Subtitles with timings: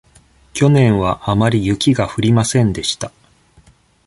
[0.53, 3.11] 去年はあまり雪が降りませんでした。